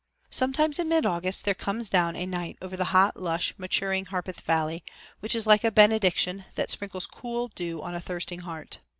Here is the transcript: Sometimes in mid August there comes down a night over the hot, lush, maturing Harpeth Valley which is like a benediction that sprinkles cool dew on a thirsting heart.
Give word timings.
Sometimes 0.31 0.79
in 0.79 0.89
mid 0.89 1.05
August 1.05 1.45
there 1.45 1.53
comes 1.53 1.87
down 1.87 2.15
a 2.15 2.25
night 2.25 2.57
over 2.59 2.75
the 2.75 2.85
hot, 2.85 3.17
lush, 3.21 3.53
maturing 3.59 4.05
Harpeth 4.05 4.41
Valley 4.41 4.83
which 5.19 5.35
is 5.35 5.45
like 5.45 5.63
a 5.63 5.69
benediction 5.71 6.45
that 6.55 6.71
sprinkles 6.71 7.05
cool 7.05 7.49
dew 7.49 7.83
on 7.83 7.93
a 7.93 7.99
thirsting 8.01 8.39
heart. 8.39 8.79